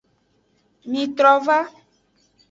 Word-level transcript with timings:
Mitrova. 0.93 1.59